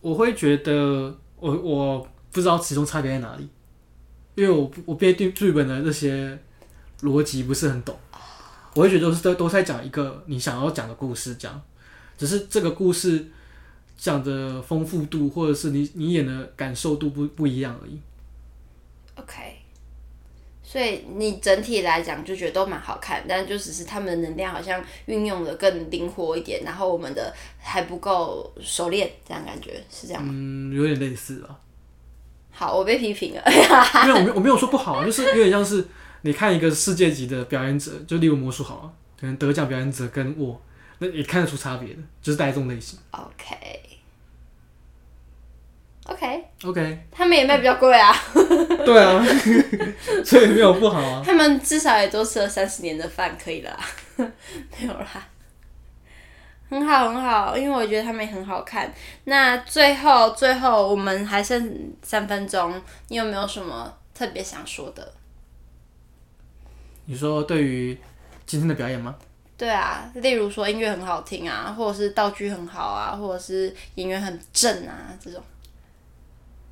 [0.00, 3.46] 我会觉得我我不知道其中差别在哪里，
[4.34, 6.38] 因为我我编剧剧本的这些
[7.02, 7.94] 逻辑不是很懂，
[8.74, 11.60] 我会觉得都是都都在讲一个你想要讲的故事，讲
[12.18, 13.28] 只是这个故事
[13.96, 17.98] 讲的丰富度或者是你你演的感受度不不一样而已。
[19.14, 19.54] OK。
[20.62, 30.30] 所以你整体来讲就觉得都蛮好看，但就只是他们的能量好像运用的更灵活一点，然后我们的还不够熟练，这样感觉是这样吗？
[30.30, 31.58] 嗯，有点类似吧。
[32.50, 33.42] 好，我被批评了。
[34.04, 35.82] 没有，我没有，我没有说不好，就是有点像是
[36.20, 40.60] 你看一个世界级的表演者，就例如魔术好了，可能得奖表演者跟我，
[40.98, 42.98] 那也看得出差别的，就是带这种类型。
[43.10, 43.56] OK。
[46.10, 46.72] OK，OK，Okay.
[46.72, 46.98] Okay.
[47.10, 48.14] 他们也卖比较贵啊。
[48.34, 49.22] 对啊，
[50.24, 51.22] 所以没有不好啊。
[51.26, 53.78] 他们至少也多吃了三十年的饭，可以了。
[54.16, 55.28] 没有啦，
[56.70, 58.90] 很好很好，因为我觉得他们也很好看。
[59.24, 65.12] 那最后最后我们还剩三分钟，你有没有什么特别想说的？
[67.04, 67.98] 你说对于
[68.46, 69.14] 今天的表演吗？
[69.58, 75.42] 对啊，例如说音乐很好听啊，或者是道具很好啊，或者是演员很正啊，这种。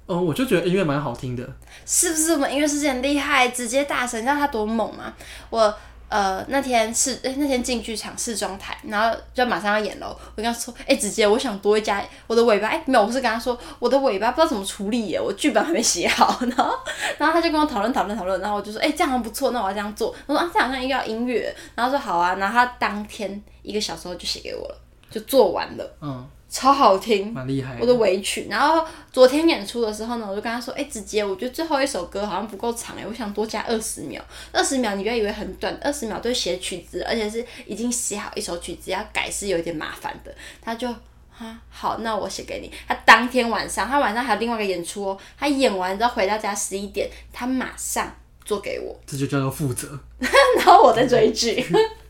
[0.07, 1.45] 嗯，我就觉得音乐蛮好听的，
[1.85, 2.33] 是不是？
[2.35, 5.13] 我们音乐世界很厉害，直接大神，你知道他多猛吗？
[5.51, 5.77] 我
[6.09, 10.17] 呃那天是诶那天进剧场试妆台，然后就马上要演喽。
[10.35, 16.39] 我跟他说，哎，直接我想多一加我的尾巴，哎，没有，我是跟他说我的尾巴不知道怎么处理耶，我剧本还没写好。
[16.47, 16.73] 然后
[17.19, 20.15] 然后他就跟我讨论讨论讨论，然后我就说，哎，这样很不错，那我要这样做。
[20.27, 24.79] 我说啊，这样好像又要音乐，然后说好啊，然后他当天一个小时后就写给我了，
[25.11, 25.97] 就做完了。
[26.01, 26.27] 嗯。
[26.49, 27.77] 超好听，蛮厉害。
[27.81, 34.25] 我的尾曲，然后昨天演出的时候呢，我就跟他说：“哎、欸，子杰，我觉得最后一首歌好像不够长哎，我想多加二十秒。
[34.53, 40.89] 二十秒你不要以为很短，二十秒都写曲子，而且是已经写好一首曲子，要改是有点麻烦的。”他就
[41.37, 42.73] 啊，好，那我写给你。
[42.89, 45.19] 他当天晚上，他晚上还有另外一个演出哦。
[45.37, 48.11] 他演完之后回到家十一点，他马上
[48.45, 48.99] 做给我。
[49.05, 49.99] 这就叫做负责。
[50.57, 51.63] 然后我在追剧。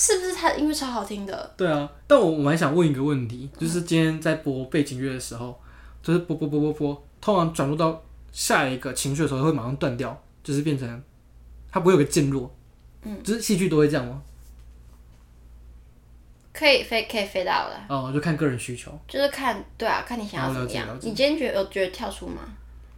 [0.00, 1.52] 是不是他的音乐超好听的？
[1.56, 5.60] 对啊，但我我还想问一个问题，就是今天在播背景乐的时候，
[6.00, 11.02] 就是播播播播播，通常转入到下一个情绪的时候会马上断掉，就是变成
[11.68, 12.48] 它不会有个渐弱，
[13.02, 14.22] 嗯，就是戏剧都会这样吗？
[16.52, 20.96] 可以飞可以飞到的哦，就看个人需求，就是看对啊，看你想要怎么样。
[21.02, 22.42] 你今天觉得有觉得跳出吗？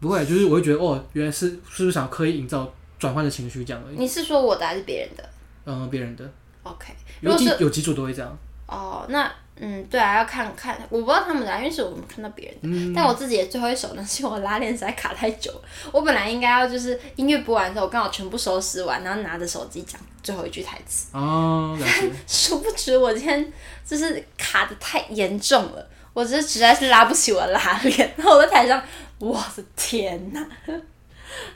[0.00, 3.96] 不会，就是我会觉得哦，原来是是不是想刻意营造转换的情绪这样而已。
[3.96, 5.30] 你是说我的还是别人的？
[5.64, 6.30] 嗯，别人的。
[6.62, 8.38] OK，有几有几组都会这样。
[8.66, 12.60] 哦，那嗯，对啊，要看看，我不知道他们的，因为是我们看到别人的。
[12.62, 15.62] 嗯、但我自己的最后一首呢， 是我拉链实在卡太久了。
[15.92, 21.08] 我本来应该要就是音乐播完的时候，我刚好全部收拾完，然后拿着手机讲最后一句台词。
[21.12, 21.76] 哦，
[22.28, 23.52] 殊不知我今天
[23.84, 28.14] 就是卡的太严重了，我这实在是拉不起我的拉链。
[28.16, 28.80] 然后我在台上，
[29.18, 30.46] 我的天呐！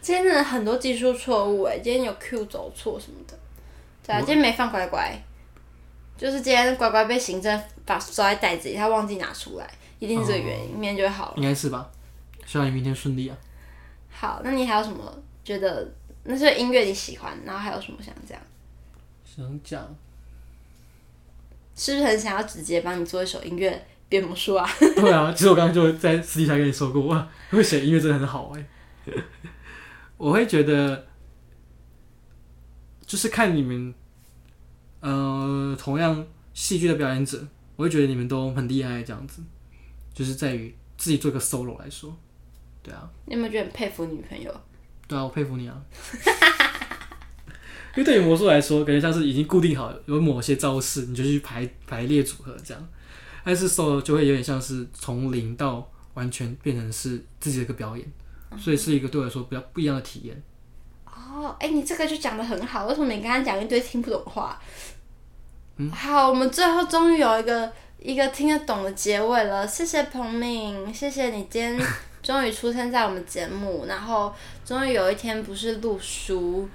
[0.01, 3.34] 今天真的很多技术错误哎，今天有 Q 走错什么的。
[4.07, 5.19] 对啊，今天没放乖乖，
[6.17, 9.67] 就是今天乖乖被行政把装在袋子里，他忘记拿出来，
[9.99, 11.35] 一定是这个原因，明天就会好了。
[11.39, 11.91] 应该是吧，
[12.45, 13.37] 希望你明天顺利啊。
[14.11, 15.11] 好，那你还有什么
[15.43, 15.91] 觉得
[16.25, 18.39] 那是音乐你喜欢，然后还有什么想讲？
[19.25, 19.97] 想讲，
[21.75, 24.69] 是不是很想要直接帮你做一首音乐变魔术啊？
[24.79, 28.65] 对啊，其实我刚刚就在私底下跟你说过，哇，会写音乐真的很好哎，
[30.19, 31.07] 我会觉得。
[33.15, 33.95] 就是看你们，
[34.99, 37.47] 呃，同样戏剧的表演者，
[37.77, 39.41] 我会觉得你们都很厉害，这样子，
[40.13, 42.13] 就是在于自己做一个 solo 来说，
[42.83, 43.09] 对啊。
[43.27, 44.53] 你有没有觉得很佩服女朋友？
[45.07, 45.81] 对啊，我佩服你啊。
[47.95, 52.89] 因为对于魔术来说，感觉像是已经固定好有某些招式，你就去排排列组合这样。
[53.45, 58.05] 但是 solo 就会有点像是从零到完全变成是自己的一个表演，
[58.59, 60.43] 所以是一个对我来说比较不一样的体验。
[61.15, 64.59] 哦，哎，你这个就讲的很好，为什么你刚刚讲一堆听不懂话？
[65.77, 71.81] 嗯，好，我们最后终于有一个一个听得懂的结尾了，谢谢彭敏，谢谢你今天
[72.23, 74.33] 终于出现在我们节目，然后
[74.65, 76.69] 终于有一天不是录书，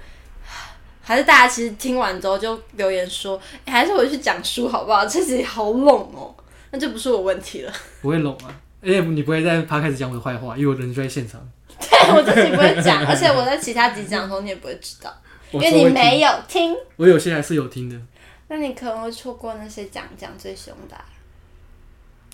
[1.02, 5.06] 还是大家其实听完之后就留言说，哎，还是我去讲书好不好？
[5.06, 6.34] 这集好冷哦，
[6.70, 7.72] 那就不是我问题了，
[8.02, 11.40] 不会冷啊，而且你不会在他开始讲我的坏话，因为我人就在现场。
[11.88, 15.12] 对，我自己不会讲，而且我在其他集讲的时候你也不会知道，
[15.52, 16.76] 因为你没有听。
[16.96, 17.96] 我有些还是有听的。
[18.48, 21.04] 那你可能会错过那些讲讲最凶的啊。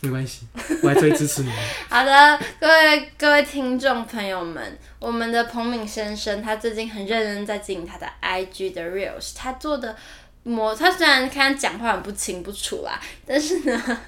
[0.03, 0.47] 没关系，
[0.83, 1.51] 我还最支持你。
[1.89, 9.97] 好的，各位各位听众朋友们，我们的彭敏先生他最近很认真在经营他的 IG 的 Reels，他做的
[10.43, 14.01] 模，他虽然看他讲话很不清不楚啦，但是呢。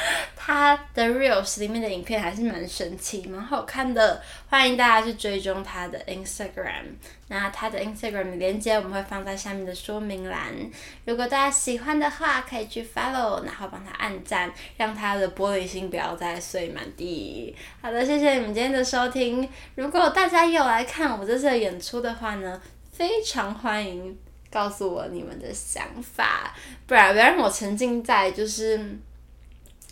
[0.36, 6.84] 他的 reels 里面的影片还是蛮神奇、蛮好看的，欢迎大家去追踪他的 Instagram。
[7.28, 10.52] 那他的 Instagram 连接我们会放在下面的说明栏，
[11.04, 17.54] 如果大家喜欢的话，可以去 follow，然后帮他按赞，让他的玻璃心不要再碎满地。
[17.80, 19.48] 好的，谢谢你们今天的收听。
[19.76, 22.60] 如果大家有来看我这次的演出的话呢，
[22.92, 24.18] 非常欢迎
[24.50, 26.52] 告诉我你们的想法，
[26.86, 28.98] 不然不要让我沉浸在就是。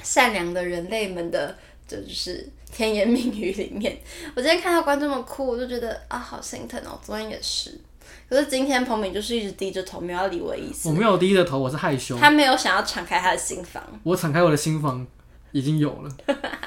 [0.03, 3.99] 善良的人类们的，就是甜言蜜语里面。
[4.37, 6.99] 我今天看到观众们哭，我就觉得啊，好心疼哦。
[7.03, 7.79] 昨天也是，
[8.29, 10.89] 可是今天彭敏就是一直低着头，没有要理我的意思。
[10.89, 12.17] 我没有低着头，我是害羞。
[12.19, 13.83] 他没有想要敞开他的心房。
[14.03, 15.07] 我敞开我的心房，
[15.53, 16.11] 已经有了，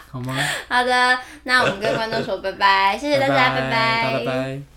[0.09, 0.37] 好吗？
[0.67, 3.69] 好的，那我们跟观众说拜拜，谢谢大家，拜拜。
[3.71, 4.19] 拜拜。
[4.19, 4.70] 拜拜。